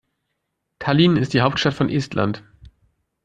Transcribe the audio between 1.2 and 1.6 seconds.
die